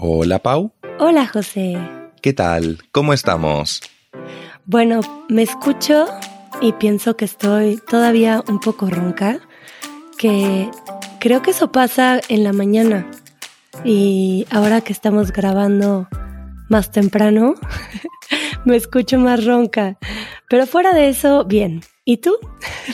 Hola 0.00 0.38
Pau. 0.38 0.70
Hola 1.00 1.26
José. 1.26 1.76
¿Qué 2.22 2.32
tal? 2.32 2.78
¿Cómo 2.92 3.12
estamos? 3.12 3.82
Bueno, 4.64 5.00
me 5.28 5.42
escucho 5.42 6.06
y 6.60 6.72
pienso 6.74 7.16
que 7.16 7.24
estoy 7.24 7.80
todavía 7.84 8.44
un 8.46 8.60
poco 8.60 8.88
ronca, 8.88 9.40
que 10.16 10.70
creo 11.18 11.42
que 11.42 11.50
eso 11.50 11.72
pasa 11.72 12.20
en 12.28 12.44
la 12.44 12.52
mañana. 12.52 13.10
Y 13.84 14.46
ahora 14.52 14.82
que 14.82 14.92
estamos 14.92 15.32
grabando 15.32 16.06
más 16.68 16.92
temprano, 16.92 17.54
me 18.64 18.76
escucho 18.76 19.18
más 19.18 19.44
ronca. 19.44 19.98
Pero 20.48 20.68
fuera 20.68 20.92
de 20.92 21.08
eso, 21.08 21.44
bien. 21.44 21.82
¿Y 22.04 22.18
tú? 22.18 22.36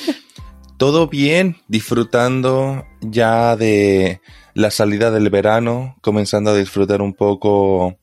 Todo 0.79 1.09
bien, 1.09 1.59
disfrutando 1.69 2.87
ya 3.03 3.57
de 3.57 4.23
la 4.55 4.71
salida 4.71 5.11
del 5.11 5.31
verano, 5.31 5.97
comenzando 6.01 6.51
a 6.51 6.57
disfrutar 6.57 7.03
un 7.03 7.15
poco 7.15 7.97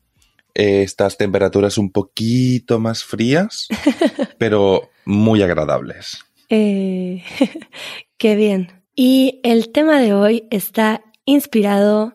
eh, 0.54 0.82
estas 0.82 1.16
temperaturas 1.16 1.78
un 1.78 1.90
poquito 1.90 2.78
más 2.78 3.04
frías, 3.04 3.68
pero 4.38 4.90
muy 5.04 5.42
agradables. 5.42 6.18
Eh, 6.48 7.22
qué 8.18 8.36
bien. 8.36 8.82
Y 8.94 9.40
el 9.42 9.72
tema 9.72 10.00
de 10.00 10.12
hoy 10.12 10.46
está 10.50 11.02
inspirado 11.24 12.14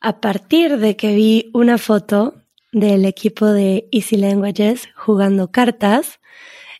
a 0.00 0.20
partir 0.20 0.78
de 0.78 0.96
que 0.96 1.14
vi 1.14 1.50
una 1.54 1.78
foto 1.78 2.34
del 2.72 3.04
equipo 3.04 3.46
de 3.46 3.88
Easy 3.92 4.16
Languages 4.16 4.88
jugando 4.96 5.52
cartas 5.52 6.18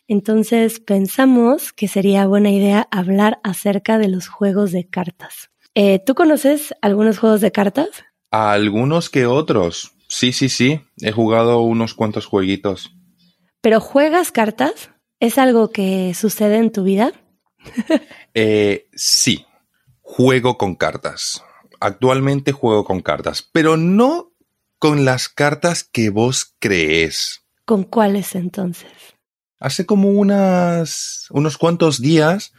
entonces 0.07 0.79
pensamos 0.79 1.71
que 1.71 1.87
sería 1.87 2.27
buena 2.27 2.51
idea 2.51 2.87
hablar 2.91 3.39
acerca 3.43 3.97
de 3.97 4.09
los 4.09 4.27
juegos 4.27 4.71
de 4.71 4.87
cartas. 4.87 5.49
Eh, 5.75 5.99
¿Tú 6.05 6.13
conoces 6.13 6.75
algunos 6.81 7.17
juegos 7.17 7.41
de 7.41 7.51
cartas? 7.51 7.89
Algunos 8.29 9.09
que 9.09 9.25
otros. 9.25 9.93
Sí, 10.07 10.31
sí, 10.31 10.49
sí. 10.49 10.81
He 11.01 11.11
jugado 11.11 11.61
unos 11.61 11.95
cuantos 11.95 12.25
jueguitos. 12.25 12.91
¿Pero 13.61 13.79
juegas 13.79 14.31
cartas? 14.31 14.91
¿Es 15.19 15.37
algo 15.37 15.71
que 15.71 16.13
sucede 16.13 16.57
en 16.57 16.71
tu 16.71 16.83
vida? 16.83 17.11
eh, 18.33 18.87
sí. 18.93 19.45
Juego 20.01 20.57
con 20.57 20.75
cartas. 20.75 21.43
Actualmente 21.79 22.51
juego 22.51 22.85
con 22.85 23.01
cartas, 23.01 23.49
pero 23.51 23.75
no 23.77 24.31
con 24.77 25.05
las 25.05 25.27
cartas 25.29 25.83
que 25.83 26.09
vos 26.09 26.55
crees. 26.59 27.45
¿Con 27.65 27.83
cuáles 27.83 28.35
entonces? 28.35 28.91
Hace 29.59 29.85
como 29.85 30.09
unas, 30.09 31.27
unos 31.31 31.57
cuantos 31.57 32.01
días 32.01 32.53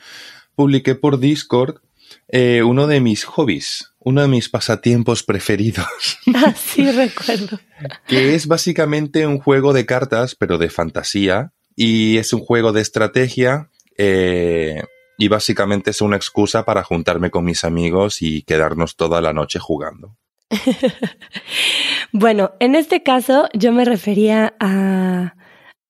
publiqué 0.55 0.95
por 0.95 1.21
Discord 1.21 1.81
eh, 2.29 2.63
uno 2.63 2.87
de 2.87 3.01
mis 3.01 3.25
hobbies, 3.25 3.93
uno 3.99 4.23
de 4.23 4.29
mis 4.29 4.49
pasatiempos 4.49 5.23
preferidos. 5.23 6.19
Ah, 6.35 6.55
sí, 6.55 6.91
recuerdo. 6.91 7.61
que 8.07 8.35
es 8.35 8.47
básicamente 8.47 9.27
un 9.27 9.39
juego 9.39 9.73
de 9.73 9.87
cartas, 9.87 10.35
pero 10.35 10.59
de 10.59 10.69
fantasía. 10.69 11.53
Y 11.77 12.19
es 12.19 12.33
un 12.33 12.41
juego 12.41 12.73
de 12.73 12.81
estrategia. 12.81 13.71
Eh, 13.97 14.83
y 15.17 15.29
básicamente 15.29 15.91
es 15.91 16.01
una 16.01 16.17
excusa 16.17 16.65
para 16.65 16.83
juntarme 16.83 17.31
con 17.31 17.45
mis 17.45 17.65
amigos 17.65 18.21
y 18.21 18.43
quedarnos 18.43 18.97
toda 18.97 19.21
la 19.21 19.33
noche 19.33 19.59
jugando. 19.59 20.17
bueno, 22.13 22.53
en 22.59 22.75
este 22.75 23.03
caso 23.03 23.49
yo 23.55 23.73
me 23.73 23.85
refería 23.85 24.55
a 24.59 25.35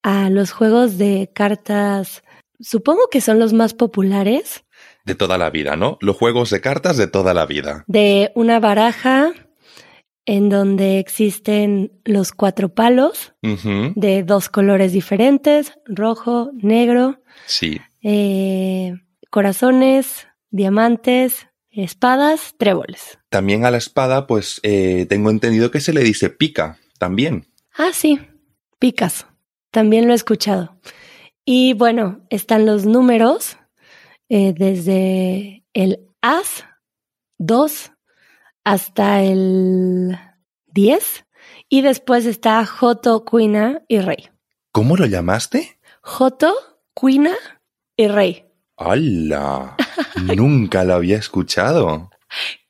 a 0.05 0.29
los 0.29 0.51
juegos 0.51 0.99
de 0.99 1.31
cartas, 1.33 2.23
supongo 2.59 3.07
que 3.09 3.21
son 3.21 3.39
los 3.39 3.53
más 3.53 3.73
populares. 3.73 4.63
De 5.05 5.15
toda 5.15 5.37
la 5.37 5.49
vida, 5.49 5.75
¿no? 5.75 5.97
Los 6.01 6.17
juegos 6.17 6.49
de 6.49 6.61
cartas 6.61 6.97
de 6.97 7.07
toda 7.07 7.33
la 7.33 7.45
vida. 7.45 7.83
De 7.87 8.31
una 8.35 8.59
baraja 8.59 9.33
en 10.25 10.49
donde 10.49 10.99
existen 10.99 11.91
los 12.03 12.31
cuatro 12.31 12.73
palos 12.73 13.33
de 13.41 14.23
dos 14.23 14.49
colores 14.49 14.91
diferentes, 14.91 15.73
rojo, 15.85 16.49
negro. 16.55 17.21
Sí. 17.45 17.79
Eh, 18.01 18.95
corazones, 19.29 20.27
diamantes, 20.49 21.47
espadas, 21.69 22.55
tréboles. 22.57 23.19
También 23.29 23.65
a 23.65 23.71
la 23.71 23.77
espada, 23.77 24.25
pues 24.27 24.59
eh, 24.63 25.05
tengo 25.07 25.29
entendido 25.29 25.71
que 25.71 25.81
se 25.81 25.93
le 25.93 26.01
dice 26.01 26.29
pica, 26.29 26.79
también. 26.97 27.47
Ah, 27.77 27.91
sí, 27.93 28.19
picas. 28.79 29.27
También 29.71 30.07
lo 30.07 30.13
he 30.13 30.15
escuchado. 30.15 30.79
Y 31.43 31.73
bueno, 31.73 32.25
están 32.29 32.65
los 32.65 32.85
números 32.85 33.57
eh, 34.29 34.53
desde 34.53 35.63
el 35.73 36.07
As 36.21 36.65
2 37.37 37.91
hasta 38.63 39.21
el 39.21 40.17
10 40.67 41.25
y 41.69 41.81
después 41.81 42.25
está 42.25 42.65
Joto, 42.65 43.25
Cuina 43.25 43.83
y 43.87 43.99
Rey. 43.99 44.29
¿Cómo 44.71 44.95
lo 44.97 45.05
llamaste? 45.05 45.79
Joto, 46.01 46.53
Cuina 46.93 47.35
y 47.95 48.07
Rey. 48.07 48.45
¡Hala! 48.77 49.75
Nunca 50.35 50.83
lo 50.83 50.95
había 50.95 51.17
escuchado. 51.17 52.09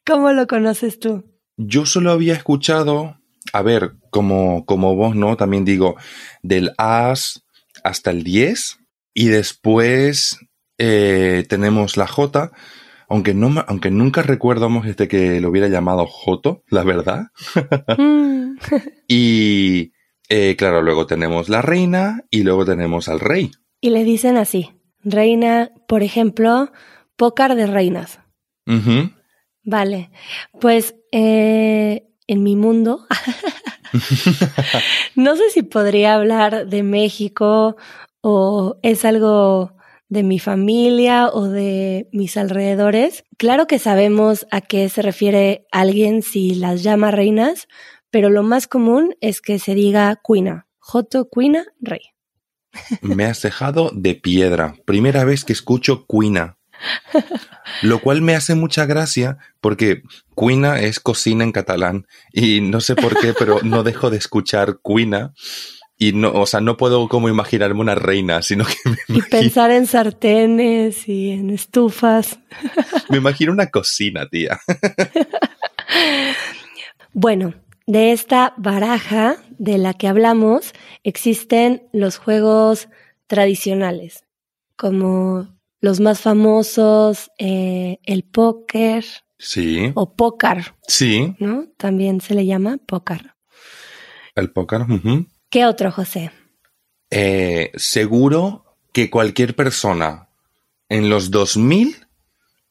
¿Cómo 0.05 0.31
lo 0.33 0.47
conoces 0.47 0.99
tú? 0.99 1.23
Yo 1.57 1.85
solo 1.85 2.11
había 2.11 2.33
escuchado 2.33 3.17
a 3.53 3.61
ver, 3.61 3.93
como, 4.09 4.65
como 4.65 4.95
vos, 4.95 5.15
¿no? 5.15 5.37
También 5.37 5.65
digo, 5.65 5.95
del 6.41 6.73
As 6.77 7.43
hasta 7.83 8.11
el 8.11 8.23
10 8.23 8.79
y 9.13 9.27
después 9.27 10.39
eh, 10.77 11.45
tenemos 11.47 11.97
la 11.97 12.07
J, 12.07 12.51
aunque, 13.07 13.33
no, 13.33 13.63
aunque 13.67 13.91
nunca 13.91 14.21
recuerdamos 14.21 14.87
este 14.87 15.07
que 15.07 15.39
lo 15.41 15.49
hubiera 15.49 15.67
llamado 15.67 16.05
Joto, 16.07 16.63
la 16.69 16.83
verdad. 16.83 17.27
Mm. 17.97 18.57
y 19.09 19.91
eh, 20.29 20.55
claro, 20.57 20.81
luego 20.81 21.05
tenemos 21.05 21.49
la 21.49 21.61
reina 21.61 22.23
y 22.29 22.43
luego 22.43 22.65
tenemos 22.65 23.09
al 23.09 23.19
rey. 23.19 23.51
Y 23.81 23.89
le 23.89 24.05
dicen 24.05 24.37
así, 24.37 24.71
reina, 25.03 25.71
por 25.87 26.03
ejemplo, 26.03 26.71
pócar 27.17 27.55
de 27.55 27.67
reinas. 27.67 28.19
Vale, 29.63 30.09
pues 30.61 30.95
eh, 31.11 32.07
en 32.27 32.43
mi 32.43 32.55
mundo. 32.55 33.05
no 35.15 35.35
sé 35.35 35.49
si 35.51 35.63
podría 35.63 36.15
hablar 36.15 36.67
de 36.67 36.83
México 36.83 37.77
o 38.21 38.77
es 38.81 39.05
algo 39.05 39.75
de 40.15 40.23
mi 40.23 40.39
familia 40.39 41.29
o 41.29 41.47
de 41.47 42.09
mis 42.11 42.37
alrededores. 42.37 43.23
Claro 43.37 43.67
que 43.67 43.77
sabemos 43.77 44.47
a 44.49 44.61
qué 44.61 44.89
se 44.89 45.03
refiere 45.03 45.67
alguien 45.71 46.23
si 46.23 46.55
las 46.55 46.81
llama 46.81 47.11
reinas, 47.11 47.67
pero 48.09 48.31
lo 48.31 48.41
más 48.41 48.65
común 48.65 49.15
es 49.21 49.41
que 49.41 49.59
se 49.59 49.75
diga 49.75 50.15
cuina, 50.15 50.67
joto 50.79 51.29
cuina 51.29 51.65
rey. 51.79 52.01
Me 53.01 53.25
has 53.25 53.41
dejado 53.41 53.91
de 53.93 54.15
piedra. 54.15 54.75
Primera 54.85 55.23
vez 55.23 55.45
que 55.45 55.53
escucho 55.53 56.05
cuina. 56.05 56.57
Lo 57.81 57.99
cual 57.99 58.21
me 58.21 58.35
hace 58.35 58.55
mucha 58.55 58.85
gracia 58.85 59.37
porque 59.61 60.03
cuina 60.33 60.79
es 60.81 60.99
cocina 60.99 61.43
en 61.43 61.51
catalán 61.51 62.05
y 62.33 62.61
no 62.61 62.81
sé 62.81 62.95
por 62.95 63.19
qué, 63.19 63.33
pero 63.37 63.59
no 63.63 63.83
dejo 63.83 64.09
de 64.09 64.17
escuchar 64.17 64.79
cuina 64.81 65.33
y 65.97 66.13
no, 66.13 66.31
o 66.33 66.45
sea, 66.45 66.59
no 66.61 66.75
puedo 66.77 67.07
como 67.07 67.29
imaginarme 67.29 67.79
una 67.79 67.95
reina, 67.95 68.41
sino 68.41 68.65
que 68.65 68.75
me 68.89 68.97
Y 69.07 69.21
pensar 69.21 69.71
en 69.71 69.87
sartenes 69.87 71.07
y 71.07 71.31
en 71.31 71.49
estufas. 71.49 72.39
Me 73.09 73.17
imagino 73.17 73.51
una 73.51 73.67
cocina, 73.67 74.27
tía. 74.27 74.59
Bueno, 77.17 77.53
de 77.87 78.11
esta 78.11 78.53
baraja 78.57 79.37
de 79.57 79.77
la 79.77 79.93
que 79.93 80.09
hablamos 80.09 80.73
existen 81.05 81.87
los 81.93 82.17
juegos 82.17 82.89
tradicionales, 83.27 84.25
como 84.75 85.47
los 85.79 86.01
más 86.01 86.19
famosos, 86.19 87.31
eh, 87.37 87.99
el 88.03 88.25
póker. 88.25 89.05
Sí. 89.37 89.93
O 89.95 90.13
pócar. 90.17 90.75
Sí. 90.89 91.35
¿No? 91.39 91.67
También 91.77 92.19
se 92.19 92.35
le 92.35 92.45
llama 92.45 92.79
pócar. 92.85 93.35
El 94.35 94.51
póker. 94.51 94.81
¿Qué 95.49 95.65
otro, 95.65 95.91
José? 95.91 96.31
Eh, 97.09 97.71
seguro 97.75 98.65
que 98.91 99.09
cualquier 99.09 99.55
persona 99.55 100.29
en 100.89 101.09
los 101.09 101.31
2000 101.31 102.07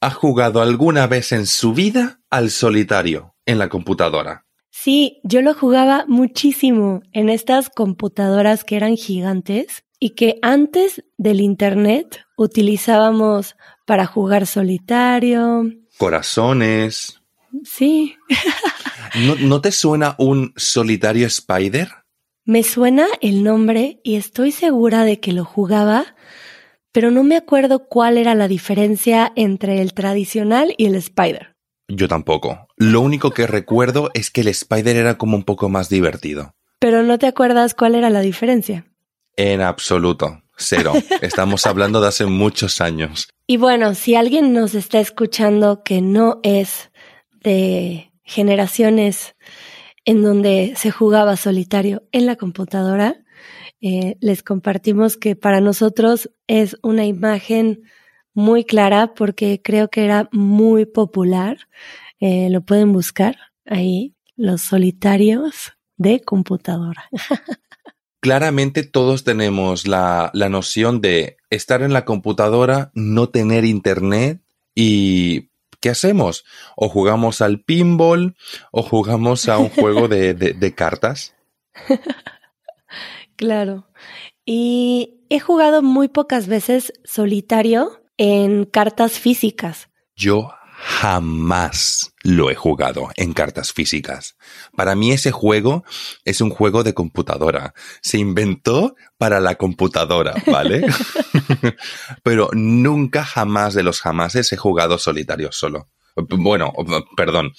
ha 0.01 0.11
jugado 0.11 0.61
alguna 0.61 1.07
vez 1.07 1.31
en 1.31 1.45
su 1.45 1.73
vida 1.73 2.19
al 2.29 2.51
solitario 2.51 3.35
en 3.45 3.57
la 3.57 3.69
computadora. 3.69 4.45
Sí, 4.69 5.19
yo 5.23 5.41
lo 5.41 5.53
jugaba 5.53 6.05
muchísimo 6.07 7.01
en 7.13 7.29
estas 7.29 7.69
computadoras 7.69 8.63
que 8.63 8.75
eran 8.75 8.97
gigantes 8.97 9.85
y 9.99 10.11
que 10.11 10.37
antes 10.41 11.03
del 11.17 11.39
Internet 11.39 12.25
utilizábamos 12.37 13.55
para 13.85 14.05
jugar 14.05 14.45
solitario. 14.45 15.63
Corazones. 15.97 17.21
Sí. 17.63 18.15
¿No, 19.41 19.61
te 19.61 19.71
suena 19.71 20.15
un 20.19 20.53
solitario 20.57 21.25
Spider? 21.27 21.89
Me 22.47 22.61
suena 22.61 23.07
el 23.21 23.43
nombre 23.43 23.99
y 24.03 24.17
estoy 24.17 24.51
segura 24.51 25.03
de 25.03 25.19
que 25.19 25.33
lo 25.33 25.45
jugaba, 25.45 26.15
pero 26.91 27.09
no 27.09 27.23
me 27.23 27.37
acuerdo 27.37 27.87
cuál 27.87 28.19
era 28.19 28.35
la 28.35 28.47
diferencia 28.47 29.33
entre 29.35 29.81
el 29.81 29.95
tradicional 29.95 30.75
y 30.77 30.85
el 30.85 30.93
Spider. 30.93 31.55
Yo 31.87 32.07
tampoco. 32.07 32.67
Lo 32.77 33.01
único 33.01 33.31
que 33.31 33.47
recuerdo 33.47 34.11
es 34.13 34.29
que 34.29 34.41
el 34.41 34.49
Spider 34.49 34.95
era 34.95 35.17
como 35.17 35.35
un 35.35 35.43
poco 35.43 35.69
más 35.69 35.89
divertido. 35.89 36.53
Pero 36.77 37.01
no 37.01 37.17
te 37.17 37.25
acuerdas 37.25 37.73
cuál 37.73 37.95
era 37.95 38.11
la 38.11 38.21
diferencia. 38.21 38.85
En 39.37 39.61
absoluto. 39.61 40.43
Cero. 40.55 40.93
Estamos 41.21 41.65
hablando 41.65 41.99
de 41.99 42.09
hace 42.09 42.27
muchos 42.27 42.79
años. 42.79 43.27
Y 43.47 43.57
bueno, 43.57 43.95
si 43.95 44.13
alguien 44.13 44.53
nos 44.53 44.75
está 44.75 44.99
escuchando 44.99 45.81
que 45.81 45.99
no 45.99 46.41
es 46.43 46.91
de 47.41 48.11
generaciones 48.23 49.35
en 50.05 50.21
donde 50.21 50.73
se 50.77 50.91
jugaba 50.91 51.35
solitario 51.35 52.03
en 52.11 52.25
la 52.25 52.35
computadora, 52.35 53.23
eh, 53.81 54.17
les 54.21 54.43
compartimos 54.43 55.17
que 55.17 55.35
para 55.35 55.61
nosotros 55.61 56.31
es 56.47 56.77
una 56.81 57.05
imagen 57.05 57.83
muy 58.33 58.63
clara 58.63 59.13
porque 59.13 59.61
creo 59.63 59.89
que 59.89 60.05
era 60.05 60.29
muy 60.31 60.85
popular. 60.85 61.57
Eh, 62.19 62.49
lo 62.49 62.61
pueden 62.61 62.93
buscar 62.93 63.37
ahí, 63.65 64.15
los 64.35 64.61
solitarios 64.61 65.73
de 65.97 66.21
computadora. 66.21 67.09
Claramente 68.21 68.83
todos 68.83 69.23
tenemos 69.23 69.87
la, 69.87 70.31
la 70.33 70.49
noción 70.49 70.99
de 70.99 71.37
estar 71.49 71.81
en 71.83 71.93
la 71.93 72.05
computadora, 72.05 72.91
no 72.95 73.29
tener 73.29 73.65
internet 73.65 74.41
y 74.73 75.51
¿qué 75.85 75.91
hacemos? 75.91 76.45
O 76.75 76.89
jugamos 76.89 77.41
al 77.41 77.61
pinball 77.61 78.35
o 78.71 78.81
jugamos 78.81 79.47
a 79.47 79.59
un 79.59 79.69
juego 79.69 80.07
de, 80.07 80.33
de, 80.33 80.73
cartas. 80.73 81.35
claro. 83.35 83.87
Y 84.45 85.19
he 85.29 85.39
jugado 85.39 85.83
muy 85.83 86.07
pocas 86.07 86.47
veces 86.47 86.91
solitario 87.03 88.01
en 88.17 88.65
cartas 88.65 89.19
físicas. 89.19 89.89
Yo 90.15 90.49
jamás 90.77 92.13
lo 92.23 92.49
he 92.51 92.55
jugado 92.55 93.09
en 93.15 93.33
cartas 93.33 93.71
físicas. 93.71 94.35
Para 94.75 94.95
mí 94.95 95.11
ese 95.11 95.31
juego 95.31 95.83
es 96.25 96.41
un 96.41 96.49
juego 96.49 96.83
de 96.83 96.93
computadora. 96.93 97.73
Se 98.01 98.17
inventó 98.17 98.95
para 99.17 99.39
la 99.39 99.55
computadora, 99.55 100.33
¿vale? 100.47 100.85
Pero 102.23 102.49
nunca 102.53 103.23
jamás 103.23 103.73
de 103.73 103.83
los 103.83 104.01
jamases 104.01 104.51
he 104.51 104.57
jugado 104.57 104.97
solitario 104.97 105.51
solo. 105.51 105.89
Bueno, 106.15 106.71
perdón, 107.17 107.51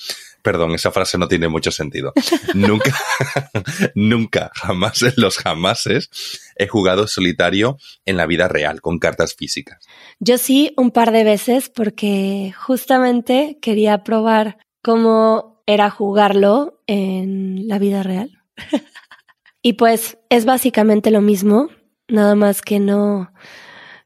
perdón, 0.46 0.76
esa 0.76 0.92
frase 0.92 1.18
no 1.18 1.26
tiene 1.26 1.48
mucho 1.48 1.72
sentido. 1.72 2.12
nunca, 2.54 2.94
nunca, 3.96 4.52
jamás 4.54 5.02
en 5.02 5.14
los 5.16 5.38
jamases 5.38 6.08
he 6.54 6.68
jugado 6.68 7.08
solitario 7.08 7.78
en 8.04 8.16
la 8.16 8.26
vida 8.26 8.46
real 8.46 8.80
con 8.80 9.00
cartas 9.00 9.34
físicas. 9.34 9.84
Yo 10.20 10.38
sí, 10.38 10.72
un 10.76 10.92
par 10.92 11.10
de 11.10 11.24
veces 11.24 11.68
porque 11.68 12.54
justamente 12.56 13.58
quería 13.60 14.04
probar 14.04 14.58
cómo 14.82 15.64
era 15.66 15.90
jugarlo 15.90 16.80
en 16.86 17.66
la 17.66 17.80
vida 17.80 18.04
real. 18.04 18.30
y 19.62 19.72
pues 19.72 20.16
es 20.30 20.44
básicamente 20.44 21.10
lo 21.10 21.22
mismo, 21.22 21.70
nada 22.06 22.36
más 22.36 22.62
que 22.62 22.78
no, 22.78 23.32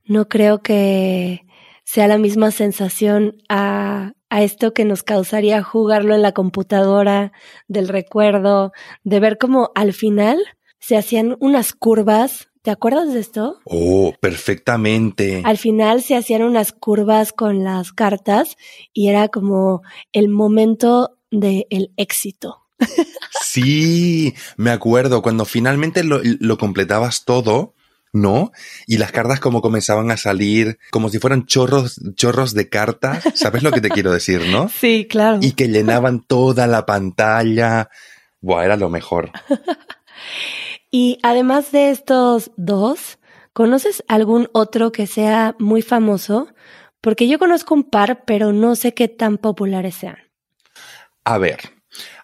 no 0.07 0.27
creo 0.31 0.63
que 0.63 1.45
sea 1.93 2.07
la 2.07 2.19
misma 2.19 2.53
sensación 2.53 3.43
a 3.49 4.13
a 4.31 4.43
esto 4.45 4.73
que 4.73 4.85
nos 4.85 5.03
causaría 5.03 5.63
jugarlo 5.63 6.15
en 6.15 6.23
la 6.23 6.33
computadora, 6.33 7.33
del 7.67 7.89
recuerdo, 7.89 8.73
de 9.03 9.19
ver 9.19 9.39
cómo 9.39 9.73
al 9.75 9.93
final 9.93 10.39
se 10.79 10.97
hacían 10.97 11.37
unas 11.41 11.73
curvas. 11.73 12.49
¿Te 12.63 12.71
acuerdas 12.71 13.13
de 13.13 13.19
esto? 13.19 13.59
Oh, 13.65 14.15
perfectamente. 14.21 15.43
Al 15.45 15.59
final 15.59 16.03
se 16.03 16.15
hacían 16.15 16.43
unas 16.43 16.73
curvas 16.73 17.33
con 17.33 17.65
las 17.65 17.93
cartas 17.93 18.57
y 18.93 19.09
era 19.09 19.29
como 19.29 19.83
el 20.13 20.29
momento 20.29 21.19
del 21.33 21.93
éxito. 21.97 22.59
Sí, 23.43 24.35
me 24.57 24.71
acuerdo 24.71 25.23
cuando 25.23 25.45
finalmente 25.45 26.05
lo, 26.05 26.21
lo 26.23 26.57
completabas 26.57 27.25
todo 27.25 27.75
¿no? 28.12 28.53
Y 28.87 28.99
las 28.99 29.12
cartas 29.12 29.41
como 29.41 29.62
comenzaban 29.62 30.11
a 30.11 30.17
salir, 30.17 30.79
como 30.91 31.09
si 31.09 31.19
fueran 31.19 31.47
chorros, 31.47 32.01
chorros 32.15 32.55
de 32.55 32.69
cartas, 32.69 33.25
¿sabes 33.35 33.62
lo 33.62 33.71
que 33.71 33.81
te 33.81 33.89
quiero 33.91 34.12
decir, 34.12 34.43
no? 34.51 34.69
Sí, 34.69 35.07
claro. 35.09 35.39
Y 35.41 35.53
que 35.53 35.69
llenaban 35.69 36.23
toda 36.23 36.67
la 36.67 36.87
pantalla. 36.87 37.89
Buah, 38.41 38.65
era 38.65 38.77
lo 38.77 38.89
mejor. 38.89 39.31
y 40.91 41.19
además 41.23 41.73
de 41.73 41.91
estos 41.91 42.51
dos, 42.57 43.19
¿conoces 43.53 44.05
algún 44.09 44.49
otro 44.53 44.93
que 44.93 45.06
sea 45.06 45.55
muy 45.59 45.83
famoso? 45.83 46.49
Porque 47.01 47.29
yo 47.29 47.39
conozco 47.39 47.75
un 47.75 47.85
par, 47.85 48.25
pero 48.27 48.53
no 48.53 48.77
sé 48.77 48.93
qué 48.93 49.09
tan 49.09 49.39
populares 49.39 49.95
sean. 49.95 50.19
A 51.25 51.39
ver, 51.39 51.61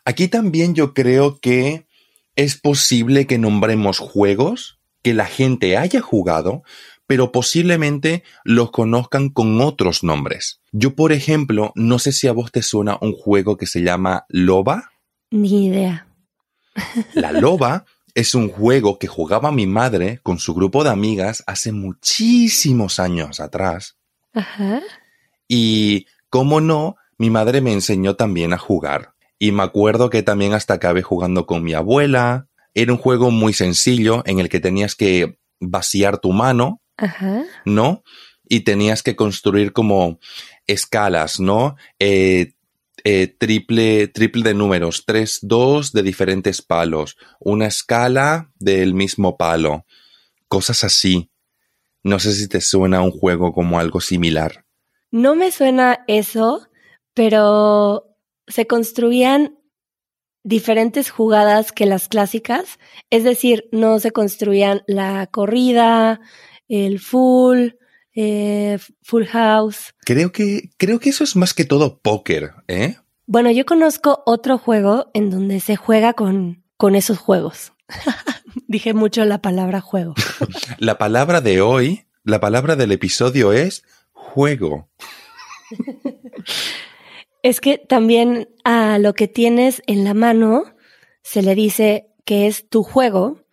aquí 0.05 0.29
también 0.29 0.75
yo 0.75 0.93
creo 0.95 1.39
que 1.41 1.87
es 2.35 2.61
posible 2.61 3.27
que 3.27 3.39
nombremos 3.39 3.99
juegos 3.99 4.76
que 5.07 5.15
la 5.15 5.27
gente 5.27 5.77
haya 5.77 6.01
jugado, 6.01 6.65
pero 7.07 7.31
posiblemente 7.31 8.25
los 8.43 8.73
conozcan 8.73 9.29
con 9.29 9.61
otros 9.61 10.03
nombres. 10.03 10.59
Yo, 10.73 10.97
por 10.97 11.13
ejemplo, 11.13 11.71
no 11.77 12.01
sé 12.01 12.11
si 12.11 12.27
a 12.27 12.33
vos 12.33 12.51
te 12.51 12.61
suena 12.61 12.99
un 13.01 13.13
juego 13.13 13.57
que 13.57 13.67
se 13.67 13.83
llama 13.85 14.25
Loba. 14.29 14.91
Ni 15.31 15.67
idea. 15.67 16.09
La 17.15 17.31
Loba 17.31 17.85
es 18.17 18.35
un 18.35 18.49
juego 18.49 18.99
que 18.99 19.07
jugaba 19.07 19.53
mi 19.53 19.69
madre 19.69 20.19
con 20.25 20.41
su 20.41 20.55
grupo 20.55 20.83
de 20.83 20.91
amigas 20.91 21.45
hace 21.47 21.71
muchísimos 21.71 22.99
años 22.99 23.39
atrás. 23.39 23.99
Ajá. 24.35 24.83
Y, 25.47 26.07
como 26.31 26.61
no, 26.61 26.97
mi 27.17 27.31
madre 27.31 27.61
me 27.61 27.73
enseñó 27.73 28.17
también 28.17 28.53
a 28.53 28.59
jugar. 28.59 29.13
Y 29.39 29.53
me 29.53 29.63
acuerdo 29.63 30.11
que 30.11 30.25
también 30.25 30.53
hasta 30.53 30.75
acabé 30.75 31.03
jugando 31.03 31.47
con 31.47 31.63
mi 31.63 31.75
abuela, 31.75 32.49
era 32.77 32.93
un 32.93 32.99
juego 32.99 33.31
muy 33.31 33.55
sencillo 33.55 34.23
en 34.27 34.39
el 34.39 34.51
que 34.51 34.61
tenías 34.61 34.95
que 34.95 35.39
vaciar 35.59 36.19
tu 36.19 36.33
mano, 36.33 36.83
¿no? 37.65 38.05
Y 38.47 38.61
tenías 38.61 39.03
que 39.03 39.17
construir 39.17 39.73
como 39.73 40.21
escalas, 40.67 41.41
¿no? 41.41 41.77
Eh, 41.99 42.53
eh, 43.03 43.29
triple, 43.29 44.09
triple 44.09 44.43
de 44.43 44.55
números, 44.55 45.05
tres, 45.07 45.39
dos 45.41 45.93
de 45.93 46.03
diferentes 46.03 46.61
palos, 46.61 47.17
una 47.41 47.67
escala 47.67 48.53
del 48.59 48.93
mismo 48.93 49.39
palo, 49.39 49.87
cosas 50.47 50.85
así. 50.85 51.31
No 52.03 52.19
sé 52.19 52.35
si 52.35 52.47
te 52.47 52.61
suena 52.61 53.01
un 53.01 53.11
juego 53.11 53.55
como 53.55 53.81
algo 53.81 54.03
similar. 54.03 54.67
No 55.11 55.35
me 55.35 55.51
suena 55.51 56.05
eso, 56.09 56.69
pero 57.15 58.19
se 58.47 58.67
construían 58.67 59.57
diferentes 60.47 61.11
jugadas 61.11 61.73
que 61.73 61.87
las 61.87 62.07
clásicas, 62.07 62.79
es 63.11 63.25
decir, 63.25 63.69
no 63.73 63.99
se 63.99 64.13
construían 64.13 64.83
la 64.87 65.27
corrida, 65.27 66.21
el 66.69 67.01
full, 67.01 67.71
eh, 68.15 68.79
full 69.03 69.25
house. 69.25 69.95
Creo 70.05 70.31
que, 70.31 70.71
creo 70.77 71.01
que 71.01 71.11
eso 71.11 71.25
es 71.25 71.35
más 71.35 71.53
que 71.53 71.65
todo 71.65 71.99
póker, 71.99 72.53
¿eh? 72.69 72.97
Bueno, 73.27 73.51
yo 73.51 73.67
conozco 73.67 74.23
otro 74.25 74.57
juego 74.57 75.11
en 75.15 75.31
donde 75.31 75.59
se 75.59 75.75
juega 75.75 76.13
con, 76.13 76.63
con 76.77 76.95
esos 76.95 77.19
juegos. 77.19 77.73
Dije 78.69 78.95
mucho 78.95 79.25
la 79.25 79.43
palabra 79.43 79.81
juego. 79.81 80.15
la 80.79 80.97
palabra 80.97 81.41
de 81.41 81.61
hoy, 81.61 82.07
la 82.23 82.39
palabra 82.39 82.77
del 82.77 82.93
episodio 82.93 83.53
es 83.53 83.83
juego. 84.13 84.89
Es 87.47 87.61
que 87.61 87.79
también 87.79 88.49
a 88.65 88.99
lo 88.99 89.15
que 89.15 89.29
tienes 89.29 89.81
en 89.87 90.03
la 90.03 90.15
mano 90.15 90.65
se 91.23 91.43
le 91.43 91.55
dice 91.55 92.09
que 92.25 92.49
es 92.49 92.69
tu 92.69 92.83
juego 92.83 93.45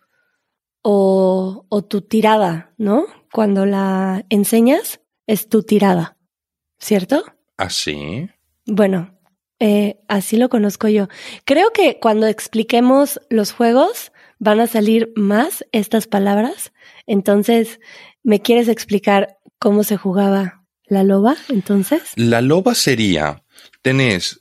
o, 0.82 1.64
tu 1.88 2.00
tirada, 2.00 2.74
¿no? 2.76 3.06
Cuando 3.30 3.66
la 3.66 4.26
enseñas 4.30 5.00
es 5.28 5.48
tu 5.48 5.62
tirada, 5.62 6.18
¿cierto? 6.80 7.22
¿Así? 7.56 8.26
¿Ah, 8.28 8.34
bueno, 8.66 9.16
eh, 9.60 10.00
así 10.08 10.38
lo 10.38 10.48
conozco 10.48 10.88
yo. 10.88 11.06
Creo 11.44 11.70
que 11.70 12.00
cuando 12.00 12.26
expliquemos 12.26 13.20
los 13.30 13.52
juegos 13.52 14.10
van 14.40 14.58
a 14.58 14.66
salir 14.66 15.12
más 15.14 15.64
estas 15.70 16.08
palabras. 16.08 16.72
Entonces, 17.06 17.78
¿me 18.24 18.42
quieres 18.42 18.66
explicar 18.66 19.38
cómo 19.60 19.84
se 19.84 19.96
jugaba 19.96 20.64
la 20.86 21.04
loba 21.04 21.36
entonces? 21.48 22.02
La 22.16 22.40
loba 22.40 22.74
sería 22.74 23.43
tenés 23.84 24.40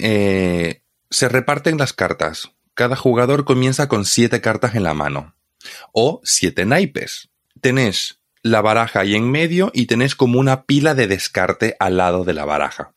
eh, 0.00 0.82
se 1.10 1.28
reparten 1.28 1.76
las 1.76 1.92
cartas. 1.92 2.52
Cada 2.74 2.96
jugador 2.96 3.44
comienza 3.44 3.88
con 3.88 4.04
siete 4.04 4.40
cartas 4.40 4.74
en 4.74 4.84
la 4.84 4.94
mano. 4.94 5.34
O 5.92 6.20
siete 6.24 6.64
naipes. 6.64 7.30
Tenés 7.60 8.20
la 8.42 8.60
baraja 8.62 9.00
ahí 9.00 9.14
en 9.14 9.30
medio 9.30 9.70
y 9.74 9.86
tenés 9.86 10.14
como 10.14 10.38
una 10.38 10.64
pila 10.64 10.94
de 10.94 11.06
descarte 11.06 11.76
al 11.80 11.96
lado 11.96 12.24
de 12.24 12.34
la 12.34 12.44
baraja. 12.44 12.94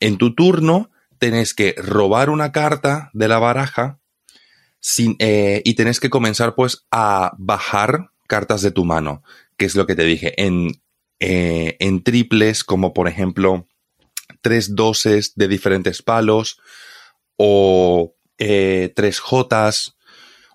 En 0.00 0.18
tu 0.18 0.34
turno 0.34 0.90
tenés 1.18 1.54
que 1.54 1.74
robar 1.78 2.30
una 2.30 2.52
carta 2.52 3.10
de 3.12 3.28
la 3.28 3.38
baraja 3.38 4.00
eh, 5.18 5.62
y 5.64 5.74
tenés 5.74 6.00
que 6.00 6.10
comenzar 6.10 6.54
pues 6.54 6.86
a 6.90 7.32
bajar 7.38 8.10
cartas 8.26 8.62
de 8.62 8.70
tu 8.70 8.84
mano, 8.84 9.22
que 9.56 9.64
es 9.64 9.74
lo 9.74 9.86
que 9.86 9.94
te 9.94 10.04
dije, 10.04 10.34
en, 10.42 10.82
eh, 11.20 11.76
en 11.78 12.02
triples 12.02 12.64
como 12.64 12.92
por 12.92 13.08
ejemplo 13.08 13.67
tres 14.40 14.74
doses 14.74 15.32
de 15.34 15.48
diferentes 15.48 16.02
palos 16.02 16.60
o 17.36 18.14
eh, 18.38 18.92
tres 18.94 19.18
jotas 19.20 19.96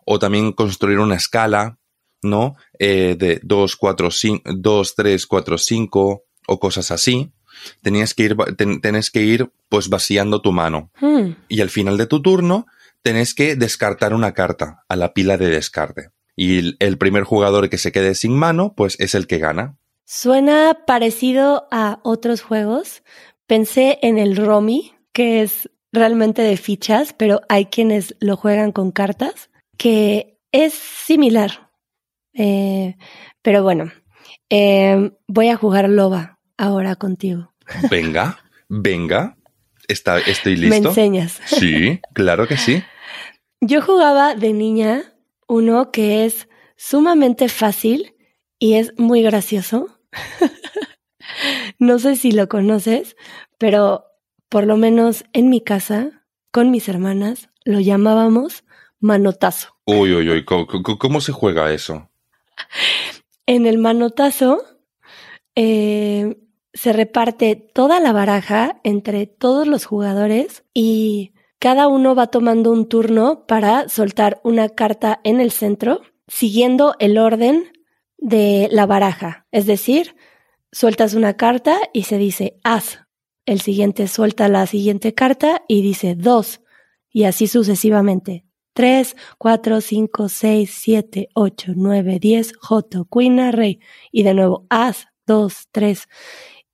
o 0.05 0.19
también 0.19 0.51
construir 0.51 0.99
una 0.99 1.15
escala, 1.15 1.77
¿no? 2.21 2.55
Eh, 2.79 3.15
de 3.17 3.39
2, 3.43 3.75
4, 3.75 4.11
5, 4.11 4.51
2, 4.55 4.95
3, 4.95 5.27
4, 5.27 5.57
5 5.57 6.23
o 6.47 6.59
cosas 6.59 6.91
así. 6.91 7.31
Tenías 7.81 8.13
que 8.13 8.23
ir, 8.23 8.35
ten, 8.57 8.81
tenés 8.81 9.11
que 9.11 9.21
ir 9.21 9.51
pues 9.69 9.89
vaciando 9.89 10.41
tu 10.41 10.51
mano. 10.51 10.91
Hmm. 10.99 11.35
Y 11.47 11.61
al 11.61 11.69
final 11.69 11.97
de 11.97 12.07
tu 12.07 12.21
turno, 12.21 12.65
tenés 13.01 13.33
que 13.33 13.55
descartar 13.55 14.13
una 14.13 14.33
carta 14.33 14.83
a 14.89 14.95
la 14.95 15.13
pila 15.13 15.37
de 15.37 15.49
descarte. 15.49 16.09
Y 16.35 16.57
el, 16.57 16.77
el 16.79 16.97
primer 16.97 17.23
jugador 17.23 17.69
que 17.69 17.77
se 17.77 17.91
quede 17.91 18.15
sin 18.15 18.35
mano, 18.35 18.73
pues 18.75 18.99
es 18.99 19.13
el 19.15 19.27
que 19.27 19.37
gana. 19.37 19.77
Suena 20.05 20.79
parecido 20.85 21.67
a 21.71 21.99
otros 22.03 22.41
juegos. 22.41 23.03
Pensé 23.53 23.99
en 24.01 24.17
el 24.17 24.35
Romy, 24.35 24.95
que 25.11 25.43
es 25.43 25.69
realmente 25.91 26.41
de 26.41 26.57
fichas, 26.57 27.13
pero 27.13 27.41
hay 27.49 27.67
quienes 27.67 28.15
lo 28.19 28.35
juegan 28.35 28.71
con 28.71 28.91
cartas, 28.91 29.51
que 29.77 30.39
es 30.51 30.73
similar. 30.73 31.69
Eh, 32.33 32.95
pero 33.43 33.61
bueno, 33.61 33.91
eh, 34.49 35.11
voy 35.27 35.49
a 35.49 35.55
jugar 35.55 35.87
Loba 35.87 36.39
ahora 36.57 36.95
contigo. 36.95 37.53
Venga, 37.91 38.39
venga. 38.69 39.37
Está, 39.87 40.17
estoy 40.17 40.57
Me 40.57 40.69
listo. 40.69 40.89
enseñas. 40.89 41.39
Sí, 41.45 42.01
claro 42.13 42.47
que 42.47 42.57
sí. 42.57 42.81
Yo 43.61 43.83
jugaba 43.83 44.33
de 44.33 44.51
niña 44.53 45.13
uno 45.47 45.91
que 45.91 46.25
es 46.25 46.49
sumamente 46.75 47.49
fácil 47.49 48.15
y 48.57 48.73
es 48.73 48.97
muy 48.97 49.21
gracioso. 49.21 49.99
no 51.79 51.99
sé 51.99 52.15
si 52.15 52.31
lo 52.31 52.47
conoces, 52.47 53.15
pero 53.57 54.05
por 54.49 54.65
lo 54.65 54.77
menos 54.77 55.25
en 55.33 55.49
mi 55.49 55.61
casa, 55.61 56.23
con 56.51 56.71
mis 56.71 56.87
hermanas, 56.87 57.49
lo 57.65 57.79
llamábamos 57.79 58.63
manotazo. 58.99 59.75
Uy, 59.85 60.13
uy, 60.13 60.29
uy, 60.29 60.45
¿cómo, 60.45 61.21
se 61.21 61.31
juega 61.31 61.71
eso? 61.73 62.09
En 63.45 63.65
el 63.65 63.77
manotazo 63.77 64.63
eh, 65.55 66.37
se 66.73 66.93
reparte 66.93 67.55
toda 67.55 67.99
la 67.99 68.13
baraja 68.13 68.79
entre 68.83 69.27
todos 69.27 69.67
los 69.67 69.85
jugadores 69.85 70.63
y 70.73 71.33
cada 71.59 71.87
uno 71.87 72.15
va 72.15 72.27
tomando 72.27 72.71
un 72.71 72.87
turno 72.87 73.45
para 73.47 73.87
soltar 73.89 74.41
una 74.43 74.69
carta 74.69 75.19
en 75.23 75.39
el 75.39 75.51
centro, 75.51 76.01
siguiendo 76.27 76.95
el 76.99 77.17
orden 77.17 77.71
de 78.17 78.67
la 78.71 78.85
baraja. 78.85 79.45
Es 79.51 79.65
decir, 79.65 80.15
sueltas 80.73 81.13
una 81.13 81.35
carta 81.37 81.77
y 81.93 82.03
se 82.03 82.17
dice 82.17 82.57
haz. 82.65 82.99
El 83.45 83.61
siguiente 83.61 84.09
suelta 84.09 84.49
la 84.49 84.67
siguiente 84.67 85.13
carta 85.13 85.63
y 85.69 85.81
dice 85.81 86.15
dos. 86.15 86.59
Y 87.09 87.23
así 87.23 87.47
sucesivamente. 87.47 88.43
3, 88.75 89.15
4, 89.37 89.81
5, 89.81 90.29
6, 90.29 90.71
7, 90.73 91.29
8, 91.35 91.73
9, 91.75 92.17
10, 92.19 92.53
Joto, 92.57 93.05
Cuina, 93.05 93.51
Rey. 93.51 93.79
Y 94.11 94.23
de 94.23 94.33
nuevo, 94.33 94.65
As, 94.69 95.07
2, 95.27 95.67
3. 95.71 96.07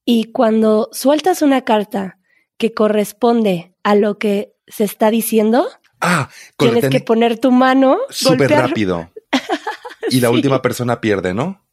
Y 0.05 0.31
cuando 0.31 0.89
sueltas 0.93 1.41
una 1.41 1.63
carta 1.65 2.17
que 2.57 2.73
corresponde 2.73 3.73
a 3.83 3.95
lo 3.95 4.17
que 4.17 4.53
se 4.67 4.85
está 4.85 5.11
diciendo, 5.11 5.67
Ah, 5.99 6.29
tienes 6.57 6.87
que 6.89 7.01
poner 7.01 7.37
tu 7.37 7.51
mano, 7.51 7.97
súper 8.09 8.49
rápido. 8.51 9.11
Y 10.09 10.21
la 10.21 10.29
Sí. 10.29 10.33
última 10.35 10.61
persona 10.61 11.01
pierde, 11.01 11.33
¿no? 11.33 11.65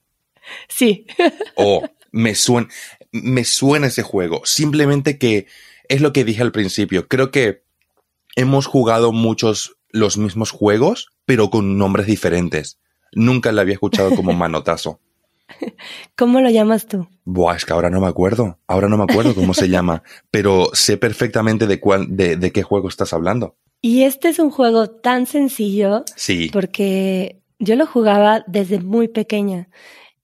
Sí, 0.69 1.07
Oh, 1.55 1.83
me 2.17 2.35
suena, 2.35 2.69
me 3.13 3.45
suena 3.45 3.89
ese 3.89 4.03
juego. 4.03 4.41
Simplemente 4.45 5.19
que 5.19 5.47
es 5.89 6.01
lo 6.01 6.13
que 6.13 6.25
dije 6.25 6.43
al 6.43 6.53
principio. 6.53 7.07
Creo 7.09 7.31
que 7.31 7.63
hemos 8.35 8.67
jugado 8.67 9.13
muchos 9.13 9.77
los 9.91 10.17
mismos 10.19 10.51
juegos, 10.51 11.11
pero 11.27 11.51
con 11.51 11.79
nombres 11.79 12.07
diferentes. 12.07 12.79
Nunca 13.13 13.53
la 13.53 13.63
había 13.63 13.75
escuchado 13.75 14.15
como 14.17 14.33
manotazo. 14.35 15.01
¿cómo 16.17 16.41
lo 16.41 16.51
llamas 16.51 16.87
tú? 16.87 17.07
Buah, 17.25 17.55
es 17.57 17.65
que 17.65 17.73
ahora 17.73 17.89
no 17.91 18.01
me 18.01 18.09
acuerdo. 18.09 18.59
Ahora 18.67 18.89
no 18.89 18.97
me 18.97 19.05
acuerdo 19.05 19.35
cómo 19.35 19.55
se 19.55 19.69
llama, 19.69 20.03
pero 20.31 20.71
sé 20.73 20.97
perfectamente 20.97 21.67
de 21.67 21.79
cuál, 21.81 22.17
de, 22.17 22.37
de 22.37 22.51
qué 22.51 22.63
juego 22.63 22.89
estás 22.89 23.13
hablando. 23.13 23.57
Y 23.81 24.03
este 24.03 24.29
es 24.29 24.39
un 24.39 24.51
juego 24.51 24.89
tan 24.91 25.27
sencillo 25.27 26.05
Sí. 26.17 26.51
porque 26.53 27.43
yo 27.59 27.77
lo 27.77 27.87
jugaba 27.87 28.43
desde 28.49 28.81
muy 28.81 29.07
pequeña. 29.09 29.69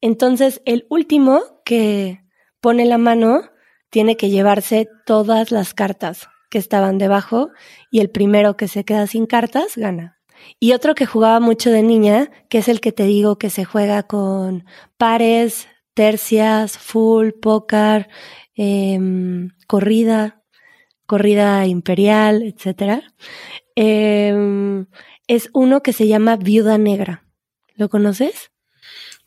Entonces, 0.03 0.61
el 0.67 0.85
último 0.91 1.63
que 1.65 2.21
pone 2.61 2.85
la 2.85 2.99
mano 2.99 3.51
tiene 3.89 4.17
que 4.17 4.29
llevarse 4.29 4.89
todas 5.07 5.51
las 5.51 5.73
cartas 5.73 6.29
que 6.51 6.59
estaban 6.59 6.99
debajo 6.99 7.51
y 7.91 8.01
el 8.01 8.11
primero 8.11 8.57
que 8.57 8.69
se 8.69 8.85
queda 8.85 9.07
sin 9.07 9.27
cartas 9.27 9.77
gana. 9.77 10.19
Y 10.59 10.73
otro 10.73 10.95
que 10.95 11.07
jugaba 11.07 11.41
mucho 11.41 11.71
de 11.71 11.83
niña, 11.83 12.31
que 12.51 12.59
es 12.59 12.69
el 12.69 12.81
que 12.81 12.93
te 12.93 13.05
digo 13.05 13.39
que 13.39 13.49
se 13.49 13.65
juega 13.65 14.03
con 14.03 14.65
pares, 14.99 15.69
tercias, 15.95 16.77
full, 16.79 17.31
póker, 17.41 18.09
em, 18.55 19.51
corrida, 19.69 20.43
corrida 21.07 21.67
imperial, 21.67 22.43
etcétera. 22.43 23.03
Em, 23.77 24.87
es 25.29 25.49
uno 25.55 25.83
que 25.83 25.93
se 25.93 26.09
llama 26.09 26.37
Viuda 26.37 26.77
Negra. 26.77 27.25
¿Lo 27.75 27.89
conoces? 27.89 28.52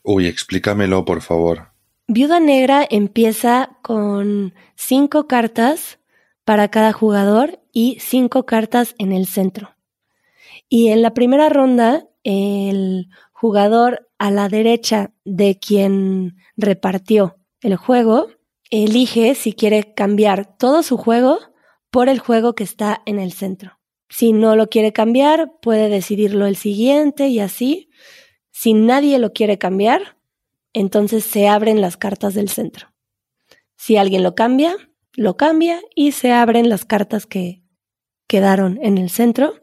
Uy, 0.08 0.28
explícamelo, 0.28 1.04
por 1.04 1.20
favor. 1.20 1.72
Viuda 2.06 2.38
Negra 2.38 2.86
empieza 2.88 3.76
con 3.82 4.54
cinco 4.76 5.26
cartas 5.26 5.98
para 6.44 6.68
cada 6.68 6.92
jugador 6.92 7.58
y 7.72 7.98
cinco 7.98 8.46
cartas 8.46 8.94
en 8.98 9.10
el 9.10 9.26
centro. 9.26 9.74
Y 10.68 10.90
en 10.90 11.02
la 11.02 11.12
primera 11.12 11.48
ronda, 11.48 12.06
el 12.22 13.08
jugador 13.32 14.08
a 14.16 14.30
la 14.30 14.48
derecha 14.48 15.10
de 15.24 15.58
quien 15.58 16.36
repartió 16.56 17.38
el 17.60 17.74
juego 17.74 18.28
elige 18.70 19.34
si 19.34 19.54
quiere 19.54 19.92
cambiar 19.92 20.56
todo 20.56 20.84
su 20.84 20.96
juego 20.98 21.40
por 21.90 22.08
el 22.08 22.20
juego 22.20 22.54
que 22.54 22.62
está 22.62 23.02
en 23.06 23.18
el 23.18 23.32
centro. 23.32 23.80
Si 24.08 24.32
no 24.32 24.54
lo 24.54 24.68
quiere 24.68 24.92
cambiar, 24.92 25.54
puede 25.60 25.88
decidirlo 25.88 26.46
el 26.46 26.54
siguiente 26.54 27.26
y 27.26 27.40
así. 27.40 27.85
Si 28.58 28.72
nadie 28.72 29.18
lo 29.18 29.34
quiere 29.34 29.58
cambiar, 29.58 30.16
entonces 30.72 31.24
se 31.24 31.46
abren 31.46 31.82
las 31.82 31.98
cartas 31.98 32.32
del 32.32 32.48
centro. 32.48 32.88
Si 33.76 33.98
alguien 33.98 34.22
lo 34.22 34.34
cambia, 34.34 34.74
lo 35.12 35.36
cambia 35.36 35.82
y 35.94 36.12
se 36.12 36.32
abren 36.32 36.70
las 36.70 36.86
cartas 36.86 37.26
que 37.26 37.62
quedaron 38.26 38.78
en 38.80 38.96
el 38.96 39.10
centro. 39.10 39.56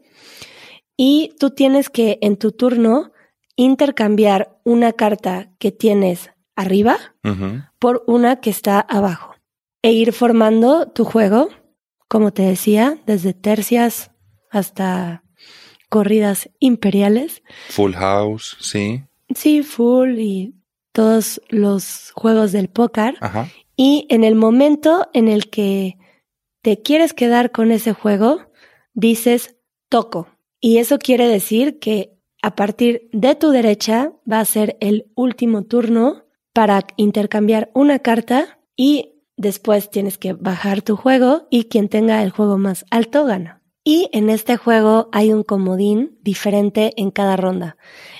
Y 0.95 1.33
tú 1.39 1.49
tienes 1.49 1.89
que 1.89 2.19
en 2.21 2.37
tu 2.37 2.51
turno 2.51 3.13
intercambiar 3.55 4.59
una 4.63 4.93
carta 4.93 5.51
que 5.57 5.71
tienes 5.71 6.29
arriba 6.55 7.15
por 7.79 8.03
una 8.05 8.41
que 8.41 8.51
está 8.51 8.79
abajo. 8.79 9.33
E 9.81 9.91
ir 9.91 10.13
formando 10.13 10.87
tu 10.87 11.03
juego, 11.03 11.49
como 12.07 12.31
te 12.31 12.43
decía, 12.43 12.99
desde 13.07 13.33
tercias 13.33 14.11
hasta 14.51 15.22
corridas 15.93 16.49
imperiales. 16.57 17.43
Full 17.69 17.93
House, 17.93 18.57
sí. 18.59 19.03
Sí, 19.35 19.61
full 19.61 20.17
y 20.17 20.55
todos 20.91 21.39
los 21.49 22.11
juegos 22.15 22.51
del 22.51 22.67
póker. 22.67 23.15
Ajá. 23.21 23.47
Y 23.75 24.07
en 24.09 24.23
el 24.23 24.33
momento 24.33 25.07
en 25.13 25.27
el 25.27 25.51
que 25.51 25.99
te 26.63 26.81
quieres 26.81 27.13
quedar 27.13 27.51
con 27.51 27.71
ese 27.71 27.93
juego, 27.93 28.41
dices 28.95 29.55
toco. 29.87 30.29
Y 30.59 30.79
eso 30.79 30.97
quiere 30.97 31.27
decir 31.27 31.77
que 31.77 32.17
a 32.41 32.55
partir 32.55 33.07
de 33.11 33.35
tu 33.35 33.51
derecha 33.51 34.13
va 34.29 34.39
a 34.39 34.45
ser 34.45 34.77
el 34.79 35.11
último 35.13 35.61
turno 35.61 36.23
para 36.53 36.87
intercambiar 36.97 37.69
una 37.75 37.99
carta 37.99 38.57
y 38.75 39.13
después 39.37 39.91
tienes 39.91 40.17
que 40.17 40.33
bajar 40.33 40.81
tu 40.81 40.95
juego 40.95 41.47
y 41.51 41.65
quien 41.65 41.87
tenga 41.87 42.23
el 42.23 42.31
juego 42.31 42.57
más 42.57 42.83
alto 42.89 43.25
gana. 43.25 43.62
Y 43.83 44.09
en 44.13 44.29
este 44.29 44.55
juego 44.55 45.09
hay 45.11 45.33
un 45.33 45.43
comodín 45.43 46.17
diferente 46.21 46.93
en 46.95 47.11
cada 47.11 47.35
ronda. 47.35 47.77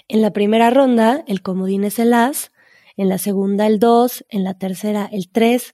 En 0.07 0.21
la 0.21 0.33
primera 0.33 0.69
ronda 0.69 1.23
el 1.27 1.41
comodín 1.41 1.85
es 1.85 1.99
el 1.99 2.13
as, 2.13 2.51
en 2.97 3.09
la 3.09 3.17
segunda 3.17 3.65
el 3.67 3.79
2, 3.79 4.25
en 4.29 4.43
la 4.43 4.57
tercera 4.57 5.09
el 5.11 5.29
3 5.29 5.73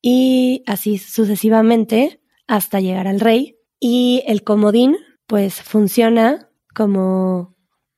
y 0.00 0.62
así 0.66 0.98
sucesivamente 0.98 2.20
hasta 2.46 2.80
llegar 2.80 3.08
al 3.08 3.20
rey. 3.20 3.56
Y 3.80 4.22
el 4.26 4.44
comodín 4.44 4.96
pues 5.26 5.60
funciona 5.62 6.48
como 6.74 7.56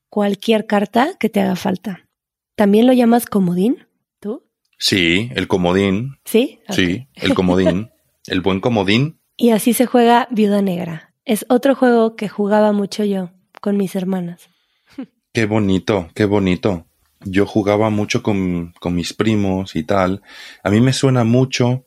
cualquier 0.08 0.66
carta 0.66 1.16
que 1.18 1.28
te 1.28 1.40
haga 1.40 1.56
falta. 1.56 2.08
¿También 2.56 2.86
lo 2.86 2.92
llamas 2.92 3.26
comodín? 3.26 3.86
¿Tú? 4.20 4.44
Sí, 4.78 5.30
el 5.34 5.48
comodín. 5.48 6.18
¿Sí? 6.24 6.60
Sí, 6.70 7.08
el 7.14 7.34
comodín. 7.34 7.90
el 8.26 8.40
buen 8.40 8.60
comodín. 8.60 9.20
Y 9.36 9.50
así 9.50 9.72
se 9.72 9.86
juega 9.86 10.28
Viuda 10.30 10.60
Negra. 10.60 11.09
Es 11.24 11.46
otro 11.48 11.74
juego 11.74 12.16
que 12.16 12.28
jugaba 12.28 12.72
mucho 12.72 13.04
yo 13.04 13.30
con 13.60 13.76
mis 13.76 13.94
hermanas. 13.94 14.48
Qué 15.32 15.46
bonito, 15.46 16.08
qué 16.14 16.24
bonito. 16.24 16.86
Yo 17.20 17.46
jugaba 17.46 17.90
mucho 17.90 18.22
con, 18.22 18.72
con 18.80 18.94
mis 18.94 19.12
primos 19.12 19.76
y 19.76 19.84
tal. 19.84 20.22
A 20.64 20.70
mí 20.70 20.80
me 20.80 20.92
suena 20.92 21.22
mucho 21.22 21.84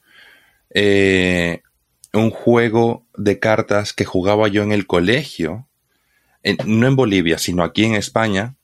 eh, 0.70 1.62
un 2.14 2.30
juego 2.30 3.06
de 3.18 3.40
cartas 3.40 3.94
que 3.94 4.06
jugaba 4.06 4.48
yo 4.48 4.64
en 4.64 4.72
el 4.72 4.88
colegio, 4.88 5.68
no 6.66 6.88
en 6.88 6.96
Bolivia, 6.96 7.38
sino 7.38 7.64
aquí 7.64 7.86
en 7.86 7.96
España, 7.96 8.56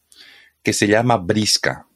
que 0.64 0.74
se 0.74 0.88
llama 0.88 1.18
Brisca. 1.18 1.88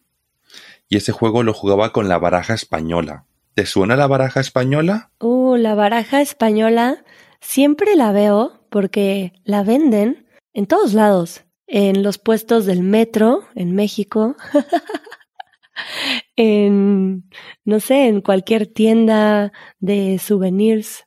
Y 0.89 0.97
ese 0.97 1.11
juego 1.11 1.43
lo 1.43 1.53
jugaba 1.53 1.91
con 1.91 2.09
la 2.09 2.17
baraja 2.17 2.53
española. 2.53 3.25
¿Te 3.53 3.65
suena 3.65 3.95
la 3.95 4.07
baraja 4.07 4.39
española? 4.39 5.11
Uh, 5.19 5.55
la 5.55 5.75
baraja 5.75 6.21
española 6.21 7.03
siempre 7.39 7.95
la 7.95 8.11
veo 8.11 8.62
porque 8.73 9.33
la 9.43 9.61
venden 9.61 10.27
en 10.51 10.65
todos 10.65 10.95
lados. 10.95 11.43
En 11.67 12.01
los 12.01 12.17
puestos 12.17 12.65
del 12.65 12.81
metro, 12.81 13.43
en 13.53 13.75
México. 13.75 14.35
en, 16.35 17.29
no 17.65 17.79
sé, 17.79 18.07
en 18.07 18.21
cualquier 18.21 18.65
tienda 18.65 19.53
de 19.79 20.17
souvenirs. 20.17 21.05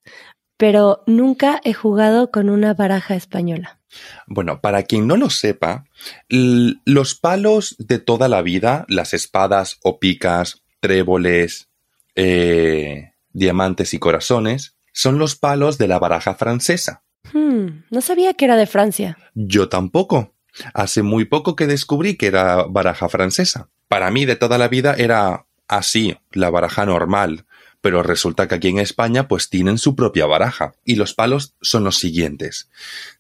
Pero 0.56 1.02
nunca 1.08 1.61
he 1.64 1.75
jugado 1.75 2.30
con 2.30 2.50
una 2.50 2.73
baraja 2.73 3.16
española. 3.16 3.80
Bueno, 4.28 4.61
para 4.61 4.85
quien 4.85 5.08
no 5.08 5.16
lo 5.16 5.28
sepa, 5.28 5.87
los 6.28 7.16
palos 7.16 7.75
de 7.80 7.99
toda 7.99 8.28
la 8.28 8.42
vida, 8.42 8.85
las 8.88 9.12
espadas 9.12 9.78
o 9.82 9.99
picas, 9.99 10.62
tréboles, 10.78 11.68
eh, 12.14 13.14
diamantes 13.30 13.92
y 13.92 13.99
corazones, 13.99 14.76
son 14.92 15.18
los 15.18 15.35
palos 15.35 15.78
de 15.78 15.88
la 15.88 15.99
baraja 15.99 16.37
francesa. 16.37 17.02
Hmm, 17.33 17.85
no 17.90 18.00
sabía 18.00 18.35
que 18.35 18.45
era 18.45 18.56
de 18.56 18.66
Francia. 18.66 19.18
Yo 19.35 19.68
tampoco. 19.68 20.35
Hace 20.73 21.02
muy 21.02 21.26
poco 21.26 21.54
que 21.54 21.66
descubrí 21.66 22.16
que 22.16 22.26
era 22.26 22.64
baraja 22.64 23.09
francesa. 23.09 23.68
Para 23.88 24.11
mí 24.11 24.25
de 24.25 24.37
toda 24.37 24.59
la 24.59 24.68
vida 24.68 24.95
era 24.97 25.47
así, 25.68 26.16
la 26.33 26.50
baraja 26.50 26.87
normal, 26.87 27.45
pero 27.80 28.02
resulta 28.02 28.49
que 28.49 28.54
aquí 28.54 28.68
en 28.68 28.78
España 28.78 29.28
pues 29.28 29.49
tienen 29.49 29.78
su 29.78 29.95
propia 29.95 30.26
baraja 30.26 30.75
y 30.85 30.97
los 30.97 31.14
palos 31.14 31.54
son 31.61 31.85
los 31.85 31.99
siguientes. 31.99 32.68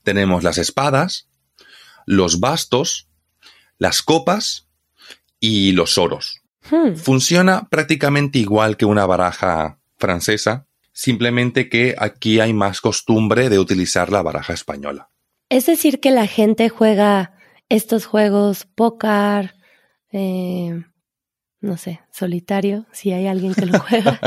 Tenemos 0.02 0.42
las 0.44 0.58
espadas, 0.58 1.28
los 2.06 2.40
bastos, 2.40 3.08
las 3.78 4.02
copas 4.02 4.66
y 5.40 5.72
los 5.72 5.98
oros. 5.98 6.42
Hmm. 6.70 6.96
Funciona 6.96 7.68
prácticamente 7.68 8.38
igual 8.38 8.76
que 8.76 8.86
una 8.86 9.06
baraja 9.06 9.78
francesa, 9.98 10.65
simplemente 10.96 11.68
que 11.68 11.94
aquí 11.98 12.40
hay 12.40 12.54
más 12.54 12.80
costumbre 12.80 13.50
de 13.50 13.58
utilizar 13.58 14.10
la 14.10 14.22
baraja 14.22 14.54
española. 14.54 15.10
Es 15.50 15.66
decir, 15.66 16.00
que 16.00 16.10
la 16.10 16.26
gente 16.26 16.70
juega 16.70 17.34
estos 17.68 18.06
juegos, 18.06 18.64
póker, 18.64 19.54
eh, 20.10 20.84
no 21.60 21.76
sé, 21.76 22.00
solitario, 22.10 22.86
si 22.92 23.12
hay 23.12 23.26
alguien 23.26 23.54
que 23.54 23.66
lo 23.66 23.78
juega, 23.88 24.18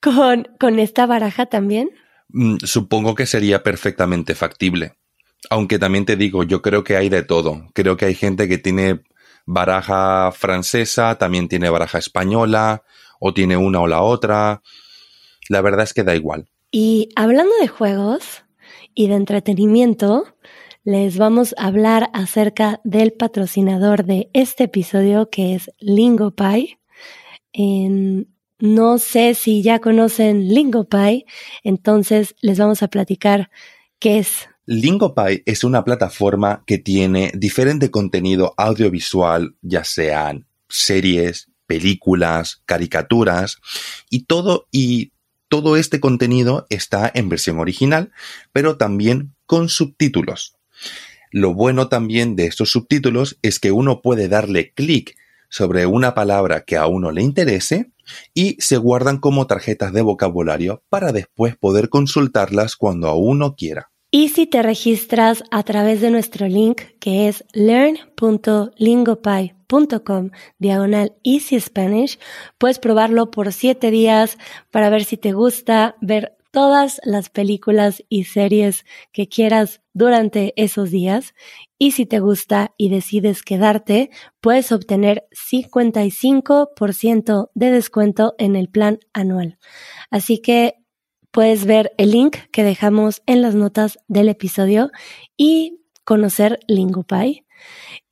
con, 0.00 0.46
con 0.60 0.78
esta 0.78 1.04
baraja 1.06 1.46
también? 1.46 1.90
Mm, 2.28 2.58
supongo 2.62 3.16
que 3.16 3.26
sería 3.26 3.64
perfectamente 3.64 4.36
factible. 4.36 4.94
Aunque 5.50 5.80
también 5.80 6.04
te 6.04 6.14
digo, 6.14 6.44
yo 6.44 6.62
creo 6.62 6.84
que 6.84 6.96
hay 6.96 7.08
de 7.08 7.24
todo. 7.24 7.66
Creo 7.74 7.96
que 7.96 8.04
hay 8.04 8.14
gente 8.14 8.48
que 8.48 8.58
tiene 8.58 9.00
baraja 9.46 10.30
francesa, 10.30 11.18
también 11.18 11.48
tiene 11.48 11.70
baraja 11.70 11.98
española, 11.98 12.84
o 13.18 13.34
tiene 13.34 13.56
una 13.56 13.80
o 13.80 13.88
la 13.88 14.02
otra. 14.02 14.62
La 15.48 15.60
verdad 15.60 15.84
es 15.84 15.94
que 15.94 16.04
da 16.04 16.14
igual. 16.14 16.48
Y 16.70 17.10
hablando 17.16 17.52
de 17.60 17.68
juegos 17.68 18.44
y 18.94 19.08
de 19.08 19.14
entretenimiento, 19.14 20.24
les 20.84 21.16
vamos 21.16 21.54
a 21.58 21.66
hablar 21.66 22.10
acerca 22.12 22.80
del 22.84 23.12
patrocinador 23.12 24.04
de 24.04 24.30
este 24.32 24.64
episodio 24.64 25.30
que 25.30 25.54
es 25.54 25.70
LingoPie. 25.78 26.78
no 28.58 28.98
sé 28.98 29.34
si 29.34 29.62
ya 29.62 29.80
conocen 29.80 30.48
LingoPie, 30.48 31.26
entonces 31.62 32.34
les 32.40 32.58
vamos 32.58 32.82
a 32.82 32.88
platicar 32.88 33.50
qué 33.98 34.18
es. 34.18 34.48
LingoPie 34.66 35.42
es 35.46 35.64
una 35.64 35.84
plataforma 35.84 36.62
que 36.66 36.78
tiene 36.78 37.32
diferente 37.34 37.90
contenido 37.90 38.54
audiovisual, 38.56 39.56
ya 39.60 39.84
sean 39.84 40.46
series, 40.68 41.50
películas, 41.66 42.62
caricaturas 42.64 43.58
y 44.10 44.24
todo 44.24 44.68
y 44.70 45.12
todo 45.52 45.76
este 45.76 46.00
contenido 46.00 46.66
está 46.70 47.12
en 47.12 47.28
versión 47.28 47.58
original, 47.58 48.10
pero 48.52 48.78
también 48.78 49.34
con 49.44 49.68
subtítulos. 49.68 50.56
Lo 51.30 51.52
bueno 51.52 51.88
también 51.88 52.36
de 52.36 52.46
estos 52.46 52.70
subtítulos 52.70 53.38
es 53.42 53.60
que 53.60 53.70
uno 53.70 54.00
puede 54.00 54.28
darle 54.28 54.72
clic 54.72 55.14
sobre 55.50 55.84
una 55.84 56.14
palabra 56.14 56.64
que 56.64 56.78
a 56.78 56.86
uno 56.86 57.12
le 57.12 57.20
interese 57.20 57.90
y 58.32 58.56
se 58.60 58.78
guardan 58.78 59.18
como 59.18 59.46
tarjetas 59.46 59.92
de 59.92 60.00
vocabulario 60.00 60.82
para 60.88 61.12
después 61.12 61.54
poder 61.54 61.90
consultarlas 61.90 62.74
cuando 62.74 63.08
a 63.08 63.14
uno 63.14 63.54
quiera. 63.54 63.90
Y 64.10 64.30
si 64.30 64.46
te 64.46 64.62
registras 64.62 65.44
a 65.50 65.62
través 65.64 66.00
de 66.00 66.10
nuestro 66.10 66.48
link 66.48 66.80
que 66.98 67.28
es 67.28 67.44
learn.lingopie.com 67.52 69.61
diagonal 70.58 71.14
Easy 71.24 71.60
Spanish, 71.60 72.18
puedes 72.58 72.78
probarlo 72.78 73.30
por 73.30 73.52
siete 73.52 73.90
días 73.90 74.38
para 74.70 74.90
ver 74.90 75.04
si 75.04 75.16
te 75.16 75.32
gusta 75.32 75.96
ver 76.00 76.36
todas 76.52 77.00
las 77.04 77.30
películas 77.30 78.04
y 78.08 78.24
series 78.24 78.84
que 79.12 79.26
quieras 79.26 79.80
durante 79.94 80.52
esos 80.56 80.90
días 80.90 81.34
y 81.78 81.92
si 81.92 82.06
te 82.06 82.20
gusta 82.20 82.74
y 82.76 82.90
decides 82.90 83.42
quedarte, 83.42 84.10
puedes 84.40 84.70
obtener 84.70 85.26
55% 85.32 87.50
de 87.54 87.70
descuento 87.70 88.34
en 88.38 88.54
el 88.54 88.68
plan 88.68 89.00
anual. 89.12 89.58
Así 90.10 90.38
que 90.38 90.74
puedes 91.30 91.64
ver 91.64 91.92
el 91.96 92.12
link 92.12 92.36
que 92.52 92.62
dejamos 92.62 93.22
en 93.26 93.42
las 93.42 93.54
notas 93.54 93.98
del 94.06 94.28
episodio 94.28 94.90
y 95.36 95.80
conocer 96.04 96.60
LingoPie. 96.68 97.41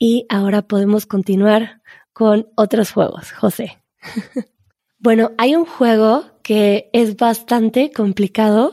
Y 0.02 0.24
ahora 0.30 0.62
podemos 0.62 1.04
continuar 1.04 1.82
con 2.14 2.48
otros 2.56 2.90
juegos, 2.90 3.32
José. 3.32 3.82
bueno, 4.98 5.32
hay 5.36 5.54
un 5.54 5.66
juego 5.66 6.24
que 6.42 6.88
es 6.94 7.16
bastante 7.16 7.92
complicado, 7.92 8.72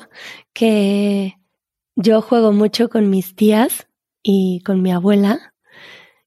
que 0.54 1.38
yo 1.98 2.22
juego 2.22 2.54
mucho 2.54 2.88
con 2.90 3.10
mis 3.10 3.36
tías 3.36 3.88
y 4.24 4.62
con 4.66 4.82
mi 4.82 4.94
abuela, 4.94 5.54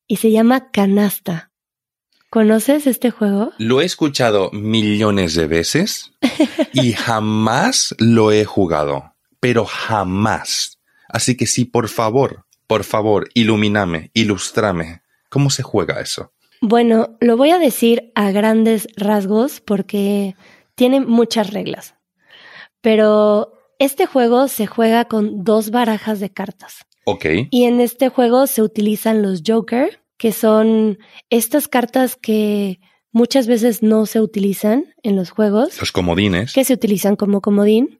y 0.07 0.17
se 0.17 0.33
llama 0.33 0.71
Canasta. 0.71 1.51
¿Conoces 2.29 2.87
este 2.87 3.11
juego? 3.11 3.53
Lo 3.57 3.81
he 3.81 3.87
escuchado 3.87 4.51
millones 4.53 5.35
de 5.35 5.47
veces 5.47 6.13
y 6.75 6.93
jamás 6.93 7.95
lo 7.99 8.33
he 8.33 8.45
jugado, 8.45 9.15
pero 9.41 9.65
jamás. 9.65 10.79
Así 11.09 11.39
que 11.39 11.47
sí, 11.47 11.65
por 11.65 11.89
favor, 11.89 12.45
por 12.71 12.85
favor, 12.85 13.29
ilumíname, 13.35 14.13
ilustrame. 14.15 15.03
¿Cómo 15.29 15.51
se 15.51 15.65
juega 15.65 16.01
eso? 16.01 16.31
Bueno, 16.61 17.17
lo 17.21 17.37
voy 17.37 17.51
a 17.51 17.59
decir 17.59 18.13
a 18.15 18.31
grandes 18.31 18.87
rasgos 18.97 19.61
porque 19.61 20.37
tiene 20.77 21.01
muchas 21.01 21.53
reglas. 21.53 21.97
Pero 22.81 23.55
este 23.81 24.07
juego 24.07 24.47
se 24.47 24.69
juega 24.69 25.07
con 25.07 25.43
dos 25.43 25.73
barajas 25.73 26.21
de 26.21 26.31
cartas. 26.31 26.87
Ok. 27.07 27.27
Y 27.51 27.65
en 27.65 27.81
este 27.81 28.09
juego 28.09 28.47
se 28.47 28.63
utilizan 28.63 29.21
los 29.21 29.43
Joker, 29.45 30.05
que 30.17 30.31
son 30.31 31.01
estas 31.29 31.67
cartas 31.67 32.15
que 32.15 32.79
muchas 33.11 33.49
veces 33.49 33.83
no 33.83 34.07
se 34.07 34.21
utilizan 34.21 34.95
en 35.03 35.17
los 35.17 35.31
juegos. 35.31 35.77
Los 35.81 35.91
comodines. 35.91 36.53
Que 36.53 36.63
se 36.63 36.75
utilizan 36.75 37.17
como 37.17 37.41
comodín. 37.41 37.99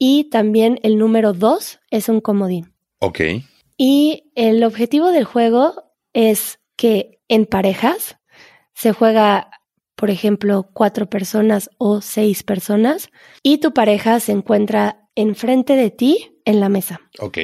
Y 0.00 0.30
también 0.30 0.80
el 0.82 0.98
número 0.98 1.32
dos 1.32 1.78
es 1.92 2.08
un 2.08 2.20
comodín. 2.20 2.72
Ok. 2.98 3.20
Y 3.82 4.30
el 4.34 4.62
objetivo 4.62 5.10
del 5.10 5.24
juego 5.24 5.94
es 6.12 6.60
que 6.76 7.22
en 7.28 7.46
parejas 7.46 8.18
se 8.74 8.92
juega 8.92 9.50
por 10.00 10.08
ejemplo, 10.08 10.70
cuatro 10.72 11.10
personas 11.10 11.68
o 11.76 12.00
seis 12.00 12.42
personas, 12.42 13.10
y 13.42 13.58
tu 13.58 13.74
pareja 13.74 14.18
se 14.18 14.32
encuentra 14.32 15.06
enfrente 15.14 15.76
de 15.76 15.90
ti 15.90 16.40
en 16.46 16.58
la 16.58 16.70
mesa. 16.70 17.02
Ok. 17.18 17.36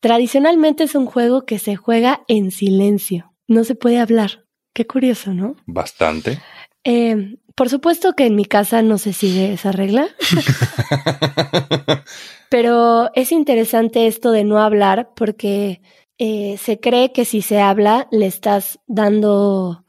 Tradicionalmente 0.00 0.84
es 0.84 0.94
un 0.94 1.04
juego 1.04 1.44
que 1.44 1.58
se 1.58 1.76
juega 1.76 2.22
en 2.26 2.52
silencio. 2.52 3.34
No 3.48 3.64
se 3.64 3.74
puede 3.74 3.98
hablar. 3.98 4.46
Qué 4.72 4.86
curioso, 4.86 5.34
¿no? 5.34 5.56
Bastante. 5.66 6.38
Eh, 6.84 7.36
por 7.60 7.68
supuesto 7.68 8.14
que 8.14 8.24
en 8.24 8.36
mi 8.36 8.46
casa 8.46 8.80
no 8.80 8.96
se 8.96 9.12
sigue 9.12 9.52
esa 9.52 9.70
regla. 9.70 10.08
Pero 12.48 13.10
es 13.12 13.32
interesante 13.32 14.06
esto 14.06 14.32
de 14.32 14.44
no 14.44 14.62
hablar 14.62 15.10
porque 15.14 15.82
eh, 16.16 16.56
se 16.56 16.80
cree 16.80 17.12
que 17.12 17.26
si 17.26 17.42
se 17.42 17.60
habla 17.60 18.08
le 18.10 18.24
estás 18.24 18.78
dando 18.86 19.84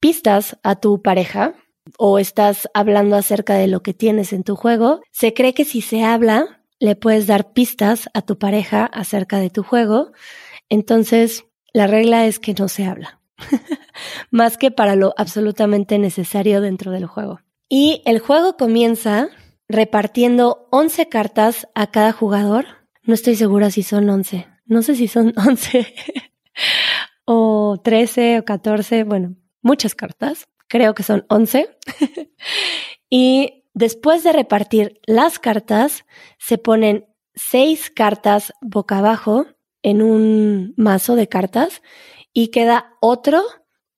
pistas 0.00 0.58
a 0.62 0.76
tu 0.76 1.02
pareja 1.02 1.52
o 1.98 2.18
estás 2.18 2.70
hablando 2.72 3.16
acerca 3.16 3.56
de 3.56 3.66
lo 3.66 3.82
que 3.82 3.92
tienes 3.92 4.32
en 4.32 4.42
tu 4.42 4.56
juego, 4.56 5.02
se 5.10 5.34
cree 5.34 5.52
que 5.52 5.66
si 5.66 5.82
se 5.82 6.04
habla, 6.04 6.62
le 6.80 6.96
puedes 6.96 7.26
dar 7.26 7.52
pistas 7.52 8.08
a 8.14 8.22
tu 8.22 8.38
pareja 8.38 8.86
acerca 8.86 9.36
de 9.36 9.50
tu 9.50 9.62
juego. 9.62 10.12
Entonces, 10.70 11.44
la 11.74 11.86
regla 11.86 12.24
es 12.24 12.38
que 12.38 12.54
no 12.54 12.68
se 12.68 12.86
habla, 12.86 13.20
más 14.30 14.56
que 14.56 14.70
para 14.70 14.96
lo 14.96 15.14
absolutamente 15.16 15.98
necesario 15.98 16.60
dentro 16.60 16.90
del 16.92 17.06
juego. 17.06 17.40
Y 17.68 18.02
el 18.04 18.18
juego 18.18 18.56
comienza 18.56 19.28
repartiendo 19.68 20.68
11 20.70 21.08
cartas 21.08 21.68
a 21.74 21.90
cada 21.90 22.12
jugador. 22.12 22.66
No 23.02 23.14
estoy 23.14 23.36
segura 23.36 23.70
si 23.70 23.82
son 23.82 24.08
11. 24.08 24.46
No 24.66 24.82
sé 24.82 24.94
si 24.94 25.08
son 25.08 25.32
11 25.36 25.94
o 27.24 27.80
13 27.82 28.40
o 28.40 28.44
14. 28.44 29.04
Bueno, 29.04 29.36
muchas 29.62 29.94
cartas. 29.94 30.48
Creo 30.68 30.94
que 30.94 31.02
son 31.02 31.24
11. 31.28 31.76
y 33.10 33.64
después 33.74 34.22
de 34.22 34.32
repartir 34.32 35.00
las 35.06 35.38
cartas, 35.38 36.04
se 36.38 36.58
ponen 36.58 37.06
6 37.34 37.90
cartas 37.90 38.52
boca 38.60 38.98
abajo 38.98 39.46
en 39.82 40.02
un 40.02 40.74
mazo 40.76 41.16
de 41.16 41.28
cartas 41.28 41.82
y 42.32 42.48
queda 42.48 42.96
otro 43.00 43.42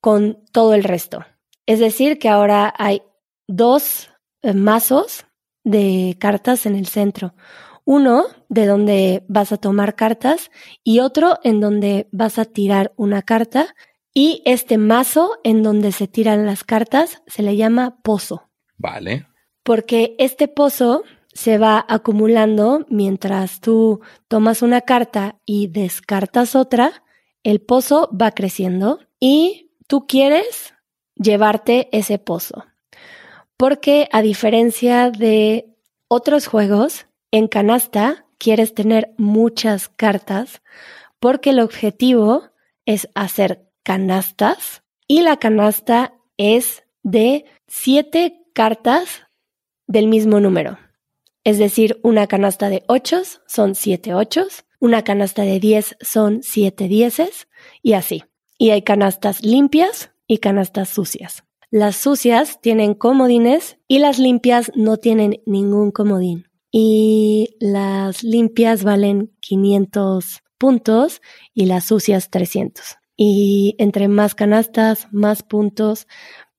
con 0.01 0.45
todo 0.53 0.75
el 0.75 0.85
resto. 0.85 1.25
Es 1.67 1.79
decir, 1.79 2.19
que 2.19 2.29
ahora 2.29 2.75
hay 2.77 3.03
dos 3.47 4.11
eh, 4.43 4.53
mazos 4.53 5.27
de 5.63 6.17
cartas 6.21 6.67
en 6.67 6.77
el 6.77 6.87
centro. 6.87 7.35
Uno 7.85 8.25
de 8.49 8.67
donde 8.67 9.25
vas 9.29 9.53
a 9.53 9.57
tomar 9.57 9.95
cartas 9.95 10.51
y 10.83 11.01
otro 11.01 11.39
en 11.43 11.61
donde 11.61 12.09
vas 12.13 12.39
a 12.39 12.45
tirar 12.45 12.93
una 12.97 13.23
carta. 13.23 13.75
Y 14.13 14.43
este 14.45 14.79
mazo 14.79 15.39
en 15.43 15.63
donde 15.63 15.93
se 15.93 16.07
tiran 16.07 16.47
las 16.47 16.65
cartas 16.65 17.23
se 17.27 17.43
le 17.43 17.57
llama 17.57 18.01
pozo. 18.03 18.49
Vale. 18.77 19.27
Porque 19.63 20.15
este 20.19 20.49
pozo 20.49 21.03
se 21.33 21.59
va 21.59 21.85
acumulando 21.89 22.87
mientras 22.89 23.61
tú 23.61 24.01
tomas 24.29 24.63
una 24.63 24.83
carta 24.83 25.41
y 25.45 25.67
descartas 25.67 26.55
otra, 26.55 27.04
el 27.45 27.61
pozo 27.61 28.11
va 28.21 28.33
creciendo 28.33 28.99
y 29.21 29.71
tú 29.87 30.07
quieres 30.07 30.75
llevarte 31.15 31.89
ese 31.93 32.19
pozo. 32.19 32.65
Porque 33.57 34.09
a 34.11 34.23
diferencia 34.23 35.11
de 35.11 35.77
otros 36.09 36.49
juegos, 36.49 37.07
en 37.31 37.47
canasta 37.47 38.27
quieres 38.39 38.75
tener 38.75 39.15
muchas 39.17 39.89
cartas 39.89 40.63
porque 41.21 41.51
el 41.51 41.61
objetivo 41.61 42.51
es 42.87 43.09
hacer 43.15 43.71
canastas 43.83 44.83
y 45.07 45.23
la 45.23 45.37
canasta 45.37 46.15
es 46.37 46.85
de 47.03 47.45
siete 47.67 48.43
cartas 48.55 49.23
del 49.87 50.09
mismo 50.09 50.41
número. 50.41 50.79
Es 51.45 51.59
decir, 51.59 52.01
una 52.03 52.27
canasta 52.27 52.71
de 52.71 52.83
ochos 52.89 53.43
son 53.47 53.75
siete 53.75 54.15
ochos, 54.15 54.65
una 54.85 55.03
canasta 55.03 55.45
de 55.45 55.61
diez 55.61 55.97
son 56.03 56.43
siete 56.43 56.89
dieces 56.89 57.49
y 57.83 57.95
así. 57.95 58.25
Y 58.59 58.69
hay 58.69 58.83
canastas 58.83 59.43
limpias 59.43 60.11
y 60.27 60.39
canastas 60.39 60.91
sucias. 60.91 61.43
Las 61.71 61.97
sucias 61.97 62.61
tienen 62.61 62.93
comodines 62.93 63.79
y 63.89 63.99
las 64.01 64.19
limpias 64.19 64.71
no 64.75 64.99
tienen 64.99 65.41
ningún 65.47 65.91
comodín. 65.91 66.51
Y 66.71 67.57
las 67.61 68.23
limpias 68.23 68.85
valen 68.85 69.33
500 69.41 70.43
puntos 70.59 71.23
y 71.55 71.65
las 71.65 71.87
sucias 71.87 72.29
300. 72.29 72.99
Y 73.17 73.77
entre 73.79 74.09
más 74.09 74.35
canastas, 74.35 75.09
más 75.13 75.43
puntos, 75.43 76.07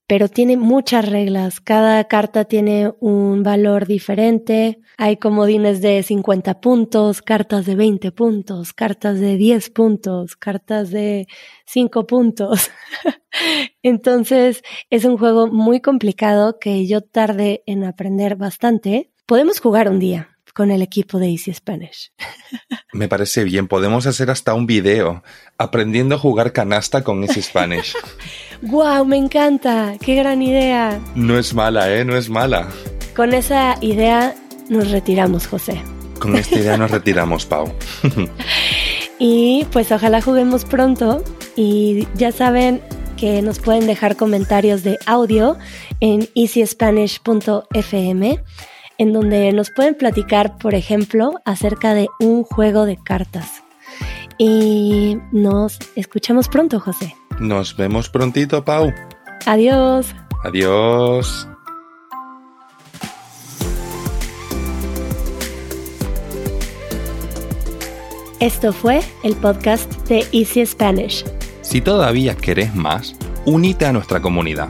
pero 0.07 0.27
tiene 0.29 0.57
muchas 0.57 1.09
reglas. 1.09 1.59
Cada 1.59 2.03
carta 2.05 2.45
tiene 2.45 2.93
un 2.99 3.43
valor 3.43 3.87
diferente. 3.87 4.79
Hay 4.97 5.17
comodines 5.17 5.81
de 5.81 6.03
50 6.03 6.61
puntos, 6.61 7.21
cartas 7.21 7.65
de 7.65 7.75
20 7.75 8.11
puntos, 8.11 8.73
cartas 8.73 9.19
de 9.19 9.35
10 9.37 9.69
puntos, 9.71 10.35
cartas 10.35 10.91
de 10.91 11.27
5 11.65 12.05
puntos. 12.05 12.71
Entonces 13.83 14.61
es 14.89 15.05
un 15.05 15.17
juego 15.17 15.47
muy 15.47 15.81
complicado 15.81 16.59
que 16.59 16.85
yo 16.87 17.01
tardé 17.01 17.63
en 17.65 17.83
aprender 17.83 18.35
bastante. 18.35 19.11
Podemos 19.25 19.59
jugar 19.59 19.89
un 19.89 19.99
día 19.99 20.35
con 20.55 20.71
el 20.71 20.81
equipo 20.81 21.19
de 21.19 21.29
Easy 21.29 21.53
Spanish. 21.53 22.13
Me 22.93 23.09
parece 23.09 23.43
bien, 23.43 23.67
podemos 23.67 24.07
hacer 24.07 24.31
hasta 24.31 24.53
un 24.53 24.65
video 24.65 25.21
aprendiendo 25.57 26.15
a 26.15 26.17
jugar 26.17 26.53
canasta 26.53 27.03
con 27.03 27.23
Easy 27.23 27.41
Spanish. 27.41 27.93
¡Guau! 28.61 28.99
Wow, 28.99 29.05
me 29.05 29.17
encanta, 29.17 29.95
qué 29.99 30.15
gran 30.15 30.41
idea. 30.41 30.97
No 31.13 31.37
es 31.37 31.53
mala, 31.53 31.93
¿eh? 31.93 32.05
No 32.05 32.15
es 32.15 32.29
mala. 32.29 32.69
Con 33.13 33.33
esa 33.33 33.75
idea 33.81 34.33
nos 34.69 34.91
retiramos, 34.91 35.45
José. 35.45 35.81
Con 36.19 36.37
esta 36.37 36.57
idea 36.57 36.77
nos 36.77 36.89
retiramos, 36.89 37.45
Pau. 37.45 37.73
y 39.19 39.67
pues 39.73 39.91
ojalá 39.91 40.21
juguemos 40.21 40.63
pronto 40.63 41.21
y 41.57 42.07
ya 42.15 42.31
saben 42.31 42.81
que 43.17 43.41
nos 43.41 43.59
pueden 43.59 43.87
dejar 43.87 44.15
comentarios 44.15 44.83
de 44.83 44.97
audio 45.05 45.57
en 45.99 46.29
easyspanish.fm 46.33 48.41
en 48.97 49.13
donde 49.13 49.51
nos 49.53 49.71
pueden 49.71 49.95
platicar, 49.95 50.58
por 50.58 50.75
ejemplo, 50.75 51.34
acerca 51.45 51.93
de 51.93 52.08
un 52.19 52.43
juego 52.43 52.86
de 52.86 52.97
cartas. 52.97 53.63
Y 54.38 55.17
nos 55.31 55.79
escuchamos 55.95 56.49
pronto, 56.49 56.79
José. 56.79 57.15
Nos 57.39 57.75
vemos 57.75 58.10
prontito, 58.10 58.63
Pau. 58.63 58.93
Adiós. 59.45 60.13
Adiós. 60.43 61.47
Esto 68.39 68.73
fue 68.73 69.01
el 69.23 69.36
podcast 69.36 69.91
de 70.08 70.27
Easy 70.31 70.65
Spanish. 70.65 71.23
Si 71.62 71.81
todavía 71.81 72.36
querés 72.36 72.75
más, 72.75 73.15
unite 73.45 73.86
a 73.86 73.93
nuestra 73.93 74.21
comunidad. 74.21 74.69